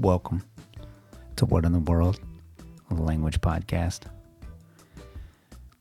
[0.00, 0.44] Welcome
[1.34, 2.20] to What in the World,
[2.88, 4.02] a language podcast.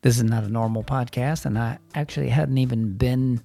[0.02, 3.44] This is not a normal podcast, and I actually hadn't even been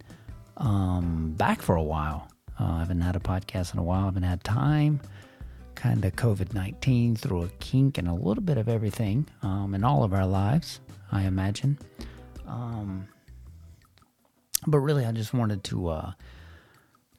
[0.57, 2.27] um, back for a while.
[2.59, 4.01] Uh, I haven't had a podcast in a while.
[4.01, 5.03] I haven't had time.
[5.75, 9.85] Kind of COVID 19 threw a kink in a little bit of everything um, in
[9.85, 11.79] all of our lives, I imagine.
[12.47, 13.09] Um,
[14.67, 16.13] but really, I just wanted to uh,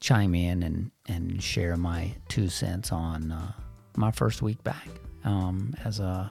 [0.03, 3.53] chime in and, and share my two cents on uh,
[3.95, 4.89] my first week back
[5.23, 6.29] um, as a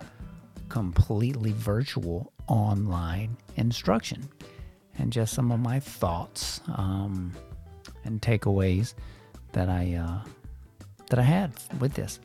[0.69, 4.29] completely virtual online instruction
[4.98, 7.33] and just some of my thoughts um,
[8.05, 8.93] and takeaways
[9.53, 10.29] that I uh,
[11.09, 12.20] that I had with this.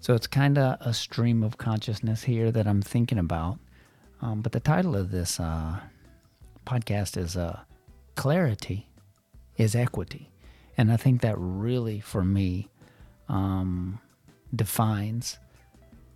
[0.00, 3.60] So it's kind of a stream of consciousness here that I'm thinking about.
[4.20, 5.78] Um, but the title of this uh,
[6.66, 7.60] podcast is uh,
[8.16, 8.88] "Clarity
[9.58, 10.30] is Equity,"
[10.78, 12.70] and I think that really, for me,
[13.28, 14.00] um,
[14.54, 15.38] defines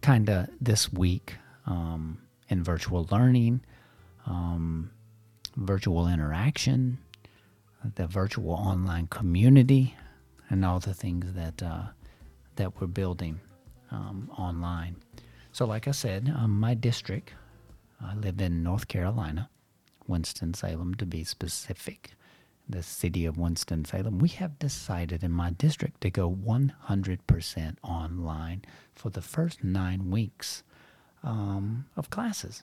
[0.00, 3.60] kind of this week um, in virtual learning,
[4.26, 4.90] um,
[5.56, 6.98] virtual interaction,
[7.94, 9.94] the virtual online community,
[10.48, 11.86] and all the things that uh,
[12.56, 13.40] that we're building
[13.90, 14.96] um, online.
[15.52, 17.32] So, like I said, um, my district,
[18.00, 19.50] I live in North Carolina,
[20.06, 22.12] Winston Salem to be specific.
[22.72, 28.62] The city of Winston Salem, we have decided in my district to go 100% online
[28.94, 30.62] for the first nine weeks
[31.22, 32.62] um, of classes.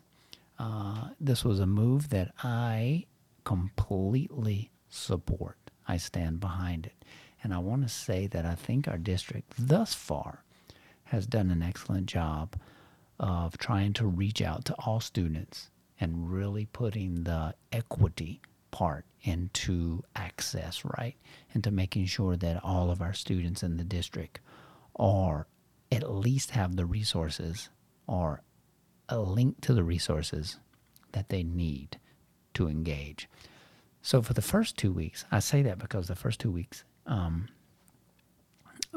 [0.57, 3.05] Uh, this was a move that I
[3.43, 5.57] completely support.
[5.87, 7.05] I stand behind it.
[7.43, 10.43] And I want to say that I think our district thus far
[11.03, 12.55] has done an excellent job
[13.19, 18.41] of trying to reach out to all students and really putting the equity
[18.71, 21.15] part into access, right?
[21.53, 24.39] Into making sure that all of our students in the district
[24.97, 25.47] are
[25.91, 27.69] at least have the resources
[28.07, 28.41] or
[29.07, 30.57] a link to the resources
[31.13, 31.99] that they need
[32.53, 33.27] to engage.
[34.01, 37.49] So for the first two weeks, I say that because the first two weeks, um,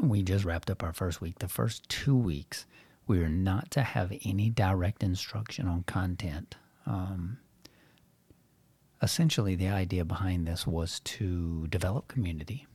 [0.00, 1.38] we just wrapped up our first week.
[1.38, 2.66] The first two weeks,
[3.06, 6.56] we are not to have any direct instruction on content.
[6.86, 7.38] Um,
[9.02, 12.66] essentially, the idea behind this was to develop community,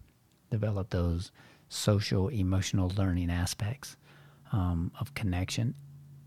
[0.52, 1.32] develop those
[1.70, 3.96] social, emotional learning aspects
[4.52, 5.74] um, of connection,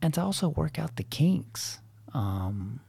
[0.03, 1.81] and to also work out the kinks
[2.15, 2.81] um,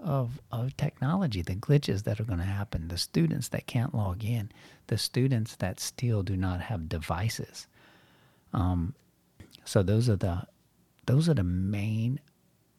[0.00, 4.24] of, of technology, the glitches that are going to happen, the students that can't log
[4.24, 4.50] in,
[4.88, 7.66] the students that still do not have devices.
[8.52, 8.94] Um,
[9.64, 10.46] so those are the
[11.06, 12.20] those are the main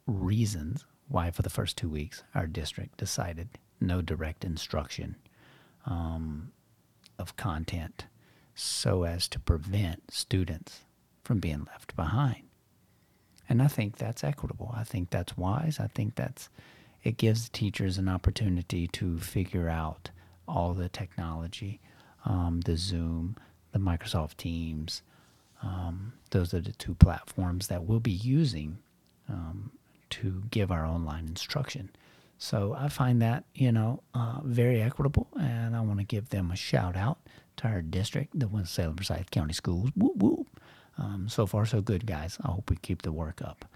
[0.06, 3.48] reasons why, for the first two weeks, our district decided
[3.80, 5.16] no direct instruction
[5.84, 6.52] um,
[7.18, 8.06] of content,
[8.54, 10.80] so as to prevent students
[11.22, 12.42] from being left behind.
[13.48, 14.74] And I think that's equitable.
[14.76, 15.78] I think that's wise.
[15.78, 16.48] I think that's
[17.02, 20.10] it gives teachers an opportunity to figure out
[20.48, 21.80] all the technology,
[22.24, 23.36] um, the Zoom,
[23.70, 25.02] the Microsoft Teams.
[25.62, 28.78] Um, those are the two platforms that we'll be using
[29.28, 29.70] um,
[30.10, 31.90] to give our online instruction.
[32.38, 36.50] So I find that you know uh, very equitable, and I want to give them
[36.50, 37.18] a shout out
[37.58, 39.90] to our district, the Winston-Salem Forsyth County Schools.
[39.96, 40.60] Whoop whoop.
[40.98, 42.38] Um, so far, so good, guys.
[42.42, 43.66] I hope we keep the work up.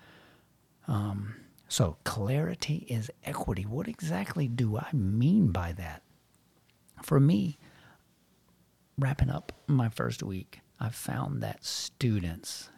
[0.89, 1.37] Um,
[1.69, 3.63] so, clarity is equity.
[3.63, 6.03] What exactly do I mean by that?
[7.03, 7.59] For me,
[8.99, 12.71] wrapping up my first week, I found that students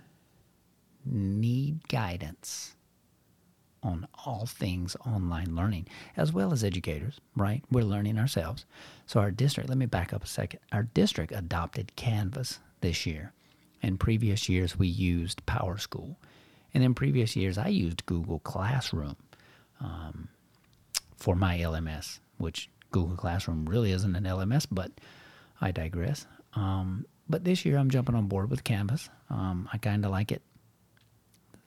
[1.04, 2.76] need guidance
[3.82, 7.62] on all things online learning, as well as educators, right?
[7.70, 8.64] We're learning ourselves.
[9.06, 10.60] So, our district, let me back up a second.
[10.70, 13.32] Our district adopted Canvas this year.
[13.82, 16.16] In previous years, we used PowerSchool.
[16.74, 19.16] And in previous years, I used Google Classroom
[19.80, 20.28] um,
[21.16, 24.92] for my LMS, which Google Classroom really isn't an LMS, but
[25.60, 26.26] I digress.
[26.54, 29.08] Um, but this year, I'm jumping on board with Canvas.
[29.30, 30.42] Um, I kind of like it.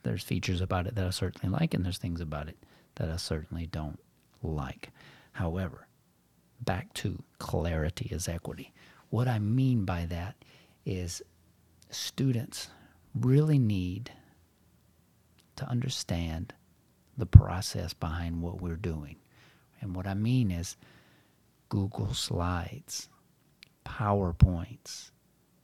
[0.06, 2.58] There's features about it that I certainly like, and there's things about it
[2.98, 4.00] that I certainly don't
[4.44, 4.92] like.
[5.32, 5.88] However,
[6.62, 8.72] back to clarity is equity.
[9.10, 10.36] What I mean by that
[10.86, 11.24] is
[11.90, 12.68] students
[13.16, 14.12] really need
[15.56, 16.54] to understand
[17.18, 19.16] the process behind what we're doing.
[19.82, 20.78] And what I mean is
[21.70, 23.10] Google Slides,
[23.88, 25.10] PowerPoints,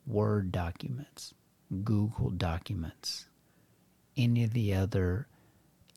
[0.07, 1.35] Word documents,
[1.83, 3.27] Google documents,
[4.21, 5.27] any of the other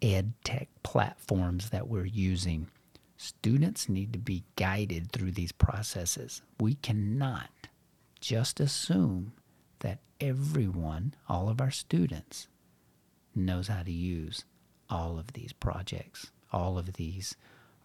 [0.03, 2.69] ed tech platforms that we're using.
[3.17, 6.43] Students need to be guided through these processes.
[6.61, 7.50] We cannot
[8.21, 9.32] just assume
[9.81, 12.49] that everyone, all of our students,
[13.35, 14.44] knows how to use
[14.91, 17.37] all of these projects, all of these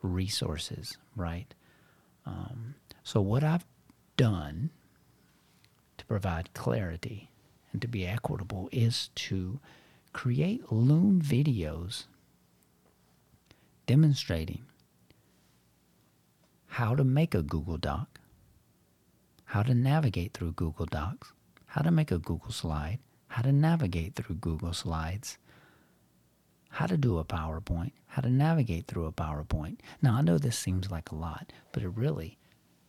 [0.01, 1.53] resources, right?
[2.25, 3.65] Um, so, what I've
[4.17, 4.69] done
[5.97, 7.29] to provide clarity
[7.71, 9.59] and to be equitable is to
[10.13, 12.05] create Loom videos
[13.85, 14.63] demonstrating
[16.67, 18.19] how to make a Google Doc,
[19.45, 21.33] how to navigate through Google Docs,
[21.65, 25.37] how to make a Google slide, how to navigate through Google Slides,
[26.69, 29.79] how to do a PowerPoint, how to navigate through a PowerPoint.
[30.01, 32.37] Now, I know this seems like a lot, but it really,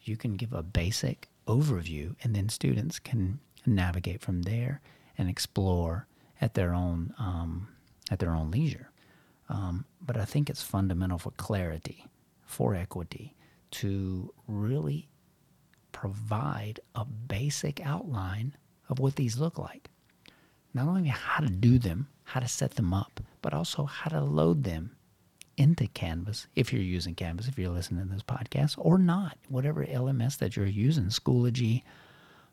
[0.02, 4.81] you can give a basic overview and then students can navigate from there
[5.19, 6.06] and explore
[6.40, 7.69] at their own um,
[8.10, 8.90] at their own leisure.
[9.48, 12.06] Um, but I think it's fundamental for clarity,
[12.44, 13.34] for equity,
[13.72, 15.08] to really
[15.92, 18.56] provide a basic outline
[18.88, 19.90] of what these look like.
[20.72, 24.20] Not only how to do them, how to set them up, but also how to
[24.20, 24.92] load them
[25.56, 29.84] into Canvas if you're using Canvas, if you're listening to this podcast, or not, whatever
[29.84, 31.82] LMS that you're using, Schoology,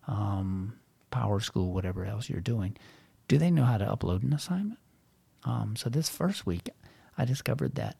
[0.07, 0.73] um,
[1.11, 2.75] Power School, whatever else you're doing.
[3.27, 4.79] Do they know how to upload an assignment?
[5.43, 6.69] Um, so this first week,
[7.17, 7.97] I discovered that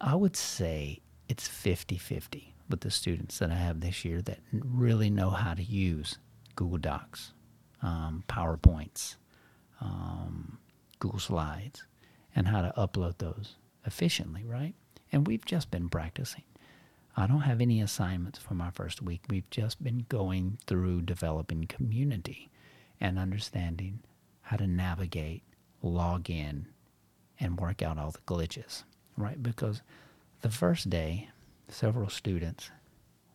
[0.00, 4.40] I would say it's 50 50 with the students that I have this year that
[4.52, 6.18] really know how to use
[6.56, 7.32] Google Docs,
[7.82, 9.16] um, PowerPoints,
[9.80, 10.58] um,
[10.98, 11.84] Google Slides,
[12.34, 13.56] and how to upload those
[13.86, 14.74] efficiently, right?
[15.12, 16.44] And we've just been practicing.
[17.16, 19.22] I don't have any assignments for my first week.
[19.28, 22.50] We've just been going through developing community
[23.00, 24.00] and understanding
[24.42, 25.42] how to navigate,
[25.82, 26.66] log in,
[27.40, 28.84] and work out all the glitches,
[29.16, 29.42] right?
[29.42, 29.82] Because
[30.42, 31.28] the first day,
[31.68, 32.70] several students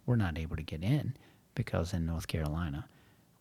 [0.05, 1.15] were not able to get in
[1.55, 2.85] because in North Carolina,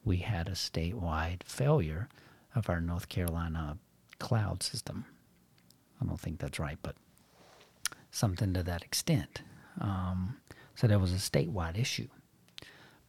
[0.04, 2.08] we had a statewide failure
[2.54, 3.78] of our North Carolina
[4.18, 5.04] cloud system.
[6.00, 6.96] I don't think that's right, but
[8.10, 9.42] something to that extent.
[9.80, 10.36] Um,
[10.74, 12.08] so there was a statewide issue.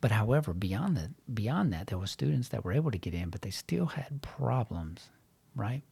[0.02, 3.30] But however, beyond that, beyond that, there were students that were able to get in,
[3.30, 5.10] but they still had problems,
[5.56, 5.84] right?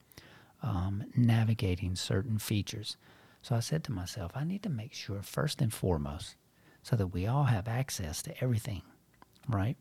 [0.63, 2.97] Um, navigating certain features.
[3.41, 6.35] So I said to myself, I need to make sure first and foremost,
[6.83, 8.81] so that we all have access to everything,
[9.47, 9.75] right?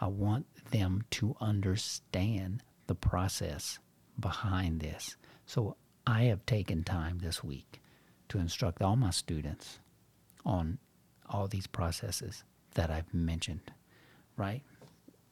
[0.00, 3.80] I want them to understand the process
[4.20, 5.16] behind this.
[5.46, 5.76] So
[6.06, 7.80] I have taken time this week
[8.28, 9.80] to instruct all my students
[10.44, 10.78] on
[11.28, 12.44] all these processes
[12.78, 13.72] that I've mentioned,
[14.36, 14.62] right?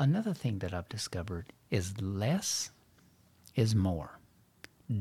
[0.01, 2.73] Another thing that I've discovered is less
[3.55, 4.19] is more.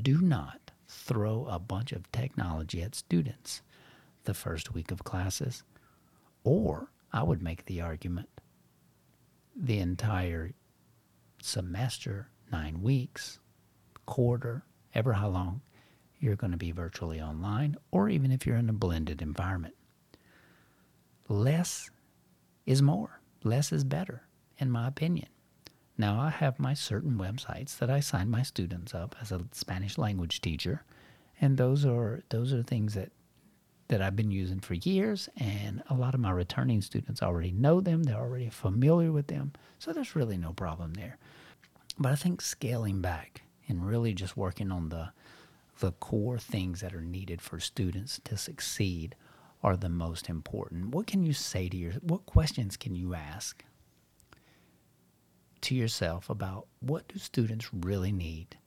[0.03, 3.63] Do not throw a bunch of technology at students
[4.25, 5.63] the first week of classes,
[6.43, 8.29] or I would make the argument
[9.55, 10.51] the entire
[11.41, 13.39] semester, nine weeks,
[14.05, 15.61] quarter, ever how long
[16.19, 19.73] you're going to be virtually online, or even if you're in a blended environment.
[21.27, 21.89] Less
[22.65, 23.19] is more.
[23.43, 24.23] Less is better,
[24.57, 25.27] in my opinion.
[25.97, 29.97] Now, I have my certain websites that I sign my students up as a Spanish
[29.97, 30.83] language teacher,
[31.39, 33.11] and those are those are things that
[33.87, 37.81] that I've been using for years, and a lot of my returning students already know
[37.81, 38.03] them.
[38.03, 41.17] They're already familiar with them, so there's really no problem there.
[41.97, 45.11] But I think scaling back and really just working on the
[45.79, 49.15] the core things that are needed for students to succeed
[49.65, 50.93] are the most important.
[50.93, 53.65] What can you say to your what questions can you ask
[55.61, 58.57] to yourself about what do students really need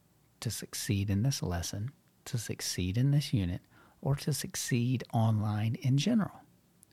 [0.41, 1.93] to succeed in this lesson,
[2.25, 3.61] to succeed in this unit,
[4.03, 6.43] or to succeed online in general?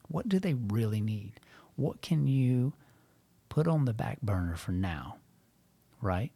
[0.07, 1.39] What do they really need?
[1.75, 2.73] What can you
[3.49, 5.17] put on the back burner for now,
[5.99, 6.31] right?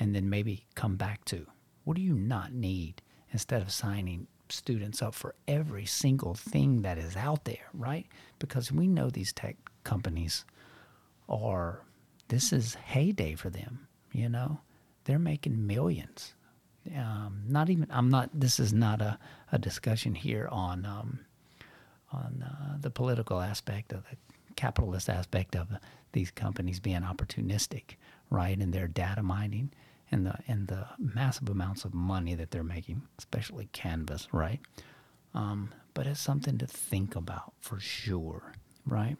[0.00, 1.46] And then maybe come back to
[1.84, 6.98] what do you not need instead of signing students up for every single thing that
[6.98, 8.06] is out there, right?
[8.38, 10.44] Because we know these tech companies
[11.28, 11.82] are,
[12.28, 14.60] this is heyday for them, you know?
[15.04, 16.34] They're making millions.
[16.96, 19.18] Um, not even, I'm not, this is not a,
[19.52, 21.20] a discussion here on, um,
[22.12, 24.16] on uh, the political aspect of the
[24.56, 25.68] capitalist aspect of
[26.12, 27.96] these companies being opportunistic,
[28.30, 28.58] right?
[28.58, 29.72] And their data mining
[30.10, 34.60] and the and the massive amounts of money that they're making, especially Canvas, right?
[35.34, 38.52] Um, but it's something to think about for sure,
[38.86, 39.16] right?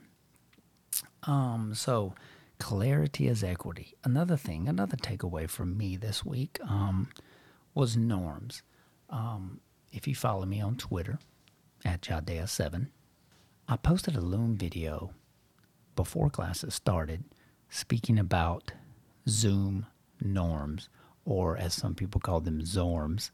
[1.25, 2.15] Um, so
[2.59, 3.95] clarity is equity.
[4.05, 7.09] Another thing, another takeaway from me this week um,
[7.75, 8.63] was norms.
[9.11, 9.61] Um,
[9.93, 11.19] if you follow me on Twitter
[11.85, 12.89] at Jahdai7,
[13.69, 15.13] I posted a Loom video
[15.95, 17.25] before classes started
[17.69, 18.73] speaking about
[19.29, 19.87] Zoom
[20.21, 20.89] norms,
[21.25, 23.31] or as some people call them, ZORMs,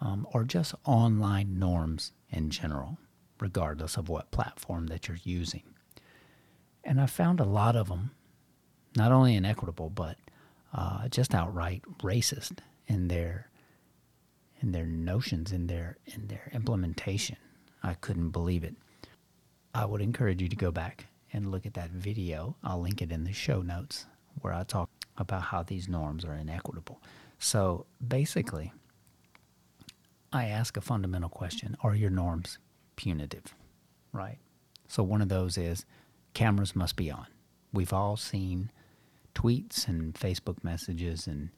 [0.00, 2.98] um, or just online norms in general,
[3.40, 5.62] regardless of what platform that you're using.
[6.84, 8.10] And I found a lot of them
[8.96, 10.16] not only inequitable, but
[10.74, 13.48] uh, just outright racist in their
[14.60, 17.36] in their notions, in their in their implementation.
[17.82, 18.76] I couldn't believe it.
[19.74, 22.56] I would encourage you to go back and look at that video.
[22.62, 24.06] I'll link it in the show notes
[24.40, 27.00] where I talk about how these norms are inequitable.
[27.38, 28.72] So basically,
[30.32, 32.58] I ask a fundamental question Are your norms
[32.96, 33.54] punitive?
[34.12, 34.38] Right?
[34.88, 35.84] So one of those is
[36.34, 37.26] cameras must be on.
[37.72, 38.70] We've all seen
[39.34, 41.50] tweets and Facebook messages and,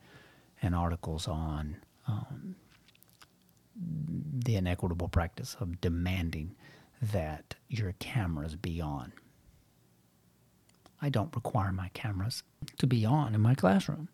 [0.63, 1.77] and articles on
[2.07, 2.55] um,
[3.77, 6.55] the inequitable practice of demanding
[7.03, 9.13] that your cameras be on.
[11.05, 12.43] I don't require my cameras
[12.79, 14.09] to be on in my classroom,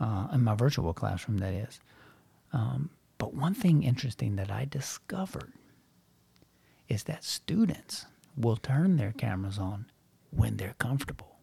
[0.00, 1.80] uh, in my virtual classroom, that is.
[2.50, 2.88] Um,
[3.18, 5.52] but one thing interesting that I discovered
[6.88, 8.06] is that students
[8.38, 9.84] will turn their cameras on
[10.30, 11.36] when they're comfortable.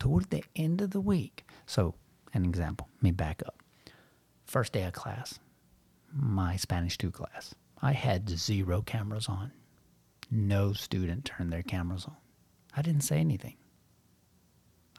[0.00, 1.44] Toward the end of the week.
[1.66, 1.94] So,
[2.34, 3.62] an example, me back up.
[4.44, 5.38] First day of class,
[6.12, 9.52] my Spanish 2 class, I had zero cameras on.
[10.32, 12.16] No student turned their cameras on.
[12.76, 13.54] I didn't say anything.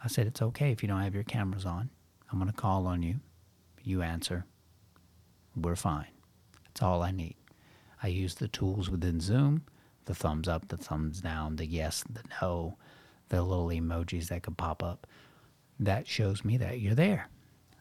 [0.03, 1.89] I said, It's okay if you don't have your cameras on.
[2.31, 3.19] I'm going to call on you.
[3.83, 4.45] You answer.
[5.55, 6.07] We're fine.
[6.65, 7.35] That's all I need.
[8.01, 9.63] I use the tools within Zoom
[10.05, 12.77] the thumbs up, the thumbs down, the yes, the no,
[13.29, 15.07] the little emojis that could pop up.
[15.79, 17.29] That shows me that you're there.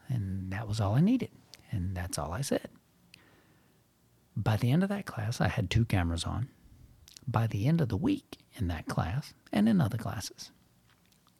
[0.07, 1.29] And that was all I needed.
[1.71, 2.69] And that's all I said.
[4.35, 6.49] By the end of that class, I had two cameras on.
[7.27, 10.51] By the end of the week in that class and in other classes,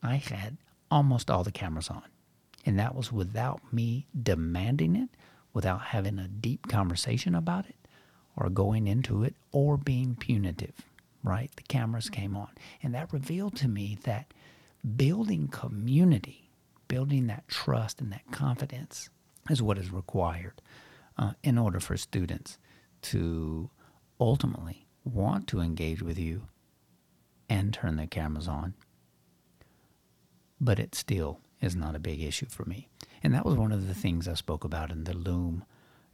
[0.04, 0.58] I had
[0.92, 2.04] almost all the cameras on.
[2.66, 5.10] And that was without me demanding it,
[5.54, 7.76] without having a deep conversation about it,
[8.36, 10.86] or going into it, or being punitive,
[11.24, 11.50] right?
[11.56, 12.50] The cameras came on.
[12.84, 14.34] And that revealed to me that
[14.96, 16.50] building community,
[16.88, 19.10] building that trust and that confidence
[19.50, 20.62] is what is required
[21.18, 22.58] uh, in order for students
[23.02, 23.70] to
[24.20, 26.44] ultimately want to engage with you
[27.50, 28.76] and turn their cameras on.
[30.64, 32.88] But it still is not a big issue for me.
[33.24, 35.66] And that was one of the things I spoke about in the Loom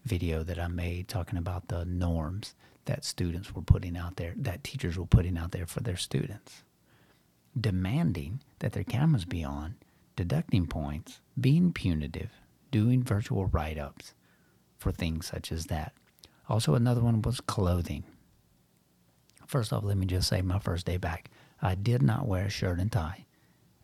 [0.06, 4.63] video that I made talking about the norms that students were putting out there, that
[4.63, 6.63] teachers were putting out there for their students.
[7.60, 9.75] Demanding that their cameras be on,
[10.16, 12.32] deducting points, being punitive,
[12.72, 14.13] doing virtual write ups
[14.77, 15.94] for things such as that.
[16.48, 18.06] Also, another one was clothing.
[19.46, 21.30] First off, let me just say my first day back,
[21.62, 23.26] I did not wear a shirt and tie.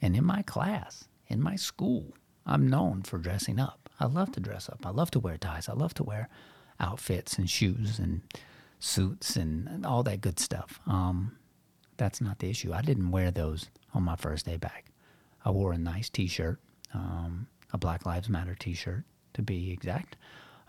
[0.03, 2.13] And in my class, in my school,
[2.45, 3.89] I'm known for dressing up.
[4.01, 4.85] I love to dress up.
[4.85, 5.69] I love to wear ties.
[5.69, 6.27] I love to wear
[6.77, 8.21] outfits and shoes and
[8.79, 10.81] suits and, all that good stuff.
[10.85, 11.37] Um,
[11.95, 12.73] that's not the issue.
[12.73, 14.91] I didn't wear those on my first day back.
[15.45, 16.59] I wore a nice T-shirt,
[16.93, 19.05] um, a Black Lives Matter T-shirt
[19.35, 20.17] to be exact,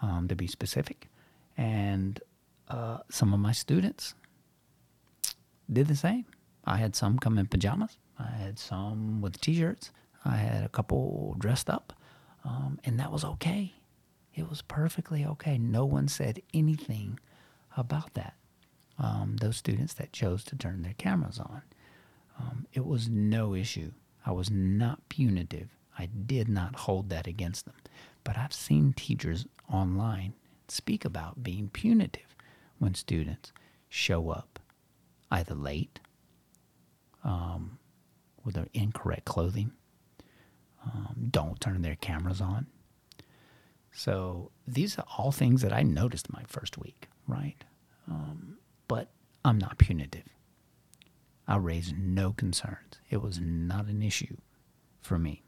[0.01, 1.09] um, to be specific,
[1.57, 2.21] and
[2.69, 4.15] uh, some of my students
[5.73, 6.25] did the same.
[6.65, 7.99] I had some come in pajamas.
[8.19, 9.91] I had some with T-shirts.
[10.25, 11.93] I had a couple dressed up,
[12.45, 13.75] um, and that was okay.
[14.35, 15.59] It was perfectly okay.
[15.59, 17.19] No one said anything
[17.77, 18.35] about that.
[18.99, 21.63] Um, those students that chose to turn their cameras on.
[22.39, 23.93] Um, it was no issue.
[24.25, 25.69] I was not punitive.
[25.99, 27.75] I did not hold that against them.
[28.25, 30.35] But I've seen teachers online
[30.69, 32.35] speak about being punitive
[32.79, 33.53] when students
[33.89, 34.59] show up
[35.31, 36.01] either late,
[37.23, 37.79] um,
[38.45, 39.73] with their incorrect clothing,
[40.85, 42.67] um, don't turn their cameras on.
[43.93, 47.63] So these are all things that I noticed my first week, right?
[48.11, 48.59] Um,
[48.89, 49.11] but
[49.45, 50.29] I'm not punitive.
[51.47, 52.99] I raised no concerns.
[53.11, 54.37] It was not an issue
[55.01, 55.43] for me.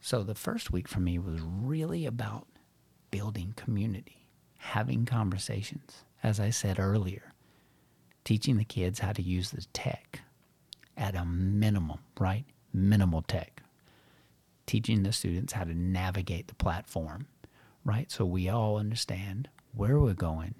[0.00, 2.46] So the first week for me was really about
[3.10, 6.04] building community, having conversations.
[6.22, 7.32] As I said earlier,
[8.24, 10.20] teaching the kids how to use the tech
[11.00, 12.44] at a minimum, right?
[12.72, 13.62] Minimal tech
[14.70, 17.26] teaching the students how to navigate the platform,
[17.84, 18.08] right?
[18.08, 20.54] So we all understand where we're going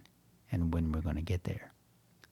[0.50, 1.70] and when we're going to get there.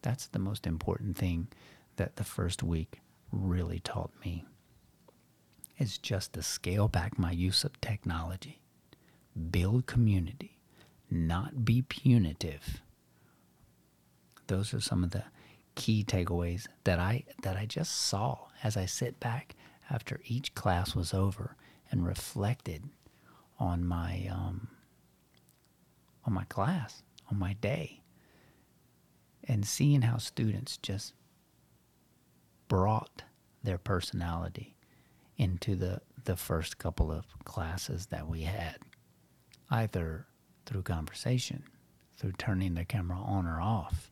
[0.03, 1.47] That's the most important thing
[1.95, 3.01] that the first week
[3.31, 4.45] really taught me
[5.79, 8.61] is just to scale back my use of technology,
[9.53, 10.59] build community,
[11.09, 12.83] not be punitive.
[14.49, 15.23] Those are some of the
[15.79, 19.55] key takeaways that I that I just saw as I sit back
[19.89, 21.57] after each class was over
[21.91, 22.83] and reflected
[23.61, 24.69] on my um,
[26.27, 28.03] on my class, on my day,
[29.45, 31.15] and seeing how students just
[32.67, 33.23] brought
[33.63, 34.75] their personality
[35.37, 38.77] into the, the first couple of classes that we had,
[39.71, 40.27] either
[40.67, 41.63] through conversation,
[42.19, 44.11] through turning the camera on or off,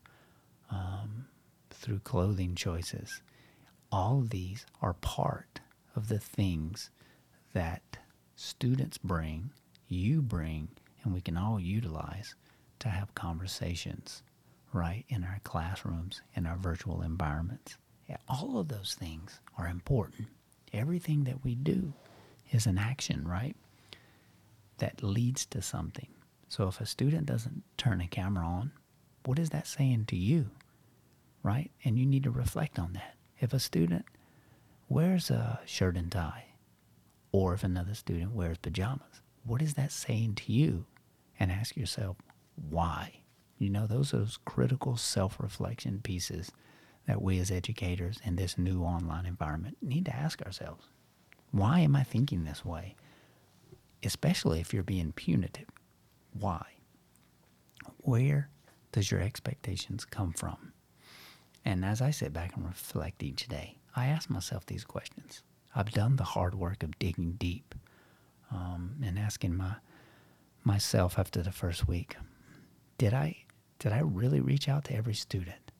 [0.71, 1.27] um,
[1.77, 3.21] through clothing choices.
[3.91, 5.61] All of these are part
[5.95, 6.89] of the things
[7.53, 7.97] that
[8.35, 9.51] students bring,
[9.87, 10.69] you bring,
[11.03, 12.35] and we can all utilize
[12.79, 14.23] to have conversations,
[14.73, 17.77] right, in our classrooms, in our virtual environments.
[18.09, 20.27] Yeah, all of those things are important.
[20.73, 21.93] Everything that we do
[22.51, 23.55] is an action, right,
[24.77, 26.09] that leads to something.
[26.49, 28.71] So if a student doesn't turn a camera on,
[29.25, 30.49] what is that saying to you,
[31.47, 31.71] right?
[31.85, 33.15] And you need to reflect on that.
[33.39, 34.03] If a student
[34.89, 36.47] wears a shirt and tie,
[37.31, 40.85] or if another student wears pajamas, what is that saying to you?
[41.39, 42.17] And ask yourself,
[42.69, 43.21] why?
[43.59, 46.51] You know, those are those critical self reflection pieces
[47.07, 50.87] that we as educators in this new online environment need to ask ourselves.
[51.51, 52.95] Why am I thinking this way?
[54.03, 55.69] Especially if you're being punitive.
[56.33, 56.65] Why?
[57.99, 58.49] Where
[58.91, 60.73] does your expectations come from?
[61.67, 65.43] And as I sit back and reflect each day, I ask myself these questions.
[65.75, 67.75] I've done the hard work of digging deep
[68.49, 69.75] um, and asking my
[70.63, 72.15] myself after the first week,
[72.97, 73.43] did I
[73.79, 75.73] did I really reach out to every student?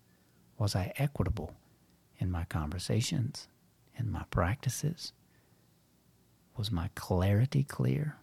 [0.58, 1.54] Was I equitable
[2.18, 3.48] in my conversations,
[3.96, 5.14] in my practices?
[6.58, 8.18] Was my clarity clear?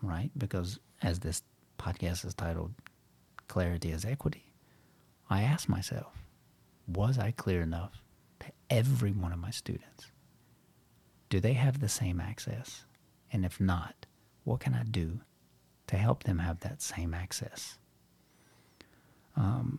[0.00, 0.30] Right?
[0.38, 1.42] Because as this
[1.76, 2.72] podcast is titled
[3.48, 4.52] Clarity as Equity,
[5.28, 6.12] I ask myself,
[6.96, 8.02] was I clear enough
[8.40, 10.10] to every one of my students?
[11.28, 12.84] Do they have the same access?
[13.32, 14.06] And if not,
[14.44, 15.20] what can I do
[15.86, 17.78] to help them have that same access?
[19.36, 19.78] Um,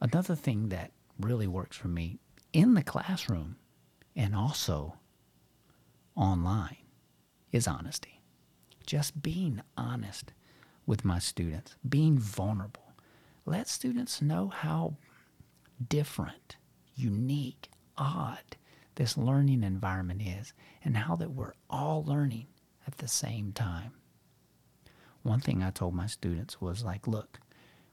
[0.00, 2.18] another thing that really works for me
[2.52, 3.56] in the classroom
[4.16, 4.96] and also
[6.16, 6.76] online
[7.52, 8.20] is honesty.
[8.86, 10.32] Just being honest
[10.86, 12.94] with my students, being vulnerable.
[13.44, 14.96] Let students know how
[15.88, 16.56] different,
[16.94, 18.56] unique, odd
[18.98, 20.52] this learning environment is
[20.84, 22.48] and how that we're all learning
[22.84, 23.92] at the same time.
[25.22, 27.38] One thing I told my students was like, look,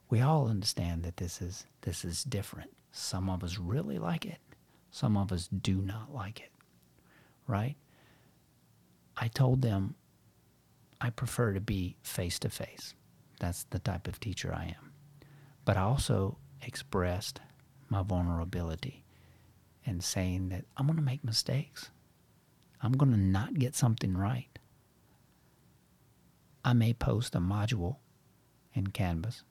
[0.09, 2.71] we all understand that this is this is different.
[2.91, 4.39] Some of us really like it.
[4.89, 6.51] Some of us do not like it.
[7.47, 7.75] Right?
[9.15, 9.93] I told them
[10.99, 12.95] I prefer to be face to face.
[13.39, 14.93] That's the type of teacher I am.
[15.65, 17.41] But I also expressed
[17.95, 19.03] my vulnerability
[19.85, 21.91] and saying that I'm going to make mistakes.
[22.81, 24.59] I'm going to not get something right.
[26.63, 27.97] I may post a module
[28.73, 29.43] in Canvas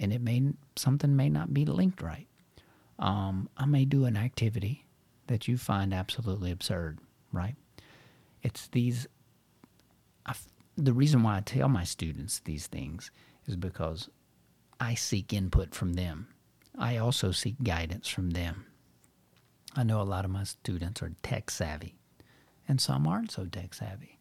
[0.00, 0.42] and it may
[0.76, 2.26] something may not be linked right.
[2.98, 4.86] Um, I may do an activity
[5.26, 6.98] that you find absolutely absurd,
[7.32, 7.56] right?
[8.42, 9.06] It's these.
[10.24, 10.34] I,
[10.76, 13.10] the reason why I tell my students these things
[13.46, 14.08] is because
[14.80, 16.28] I seek input from them.
[16.82, 18.66] I also seek guidance from them.
[19.76, 21.94] I know a lot of my students are tech savvy,
[22.66, 24.18] and some aren't so tech savvy.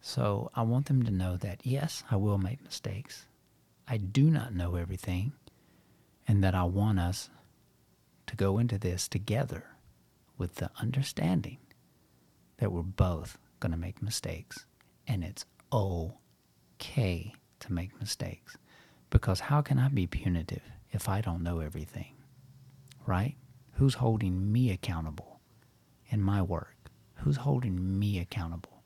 [0.00, 3.26] So I want them to know that yes, I will make mistakes.
[3.88, 5.32] I do not know everything,
[6.28, 7.28] and that I want us
[8.28, 9.64] to go into this together
[10.38, 11.58] with the understanding
[12.58, 14.64] that we're both going to make mistakes,
[15.08, 18.56] and it's okay to make mistakes.
[19.10, 22.14] Because how can I be punitive if I don't know everything?
[23.06, 23.36] Right?
[23.72, 25.40] Who's holding me accountable
[26.08, 26.76] in my work?
[27.16, 28.82] Who's holding me accountable?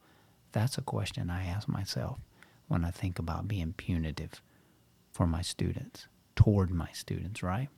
[0.53, 2.19] That's a question I ask myself
[2.69, 4.43] when I think about being punitive
[5.13, 7.69] for my students, toward my students, right?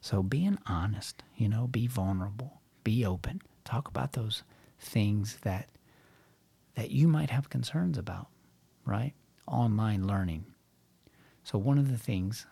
[0.00, 4.42] So being honest, you know, be vulnerable, be open, talk about those
[4.78, 5.68] things that
[6.74, 8.28] that you might have concerns about,
[8.86, 9.12] right?
[9.46, 10.46] Online learning.
[11.44, 12.46] So one of the things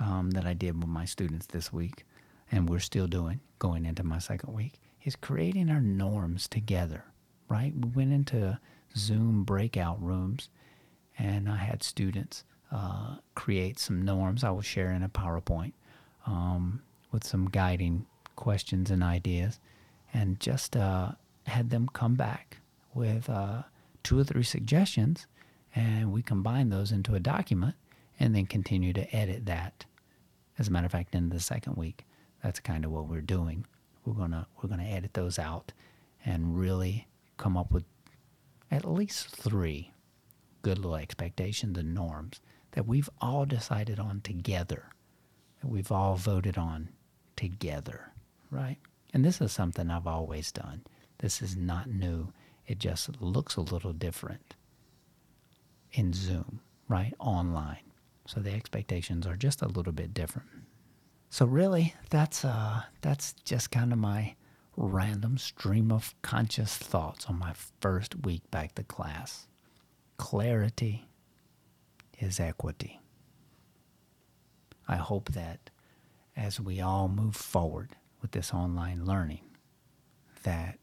[0.00, 2.04] um, that I did with my students this week,
[2.50, 7.04] and we're still doing going into my second week, is creating our norms together,
[7.48, 7.72] right?
[7.76, 8.58] We went into
[8.96, 10.48] Zoom breakout rooms,
[11.18, 14.42] and I had students uh, create some norms.
[14.42, 15.72] I will share in a PowerPoint
[16.26, 16.82] um,
[17.12, 19.60] with some guiding questions and ideas,
[20.14, 21.12] and just uh,
[21.46, 22.58] had them come back
[22.94, 23.62] with uh,
[24.02, 25.26] two or three suggestions,
[25.74, 27.74] and we combine those into a document,
[28.18, 29.84] and then continue to edit that.
[30.60, 32.04] As a matter of fact, in the second week,
[32.42, 33.64] that's kind of what we're doing.
[34.04, 35.72] We're gonna we're gonna edit those out,
[36.22, 37.84] and really come up with
[38.70, 39.92] at least three
[40.60, 42.40] good little expectations and norms
[42.72, 44.90] that we've all decided on together,
[45.62, 46.90] that we've all voted on
[47.36, 48.12] together,
[48.50, 48.76] right?
[49.14, 50.82] And this is something I've always done.
[51.18, 52.34] This is not new.
[52.66, 54.54] It just looks a little different
[55.92, 57.14] in Zoom, right?
[57.18, 57.89] Online.
[58.30, 60.48] So the expectations are just a little bit different.
[61.30, 64.36] So really, that's uh that's just kind of my
[64.76, 69.48] random stream of conscious thoughts on my first week back to class.
[70.16, 71.08] Clarity
[72.20, 73.00] is equity.
[74.86, 75.70] I hope that
[76.36, 79.44] as we all move forward with this online learning,
[80.44, 80.78] that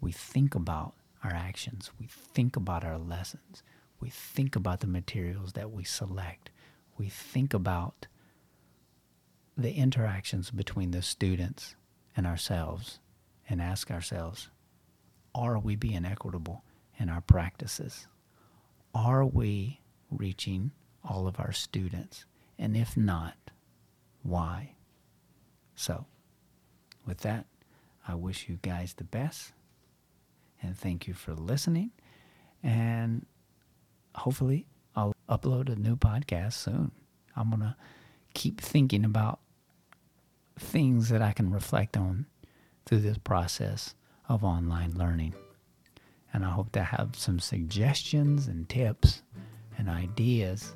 [0.00, 3.62] we think about our actions, we think about our lessons,
[4.00, 6.50] we think about the materials that we select,
[6.98, 8.06] we think about
[9.56, 11.74] the interactions between the students
[12.16, 12.98] and ourselves
[13.48, 14.50] and ask ourselves
[15.34, 16.64] are we being equitable
[16.98, 18.06] in our practices?
[18.94, 19.80] Are we
[20.10, 20.72] reaching
[21.04, 22.24] all of our students?
[22.58, 23.36] And if not,
[24.22, 24.74] why?
[25.76, 26.06] So,
[27.06, 27.46] with that,
[28.06, 29.52] I wish you guys the best
[30.60, 31.92] and thank you for listening.
[32.62, 33.26] And
[34.14, 34.66] hopefully,
[35.28, 36.90] upload a new podcast soon.
[37.36, 37.76] I'm going to
[38.34, 39.40] keep thinking about
[40.58, 42.26] things that I can reflect on
[42.86, 43.94] through this process
[44.28, 45.34] of online learning.
[46.32, 49.22] And I hope to have some suggestions and tips
[49.76, 50.74] and ideas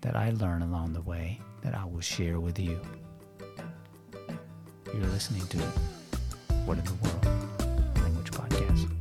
[0.00, 2.80] that I learn along the way that I will share with you.
[4.92, 5.58] You're listening to
[6.66, 8.93] What in the World Language Podcast.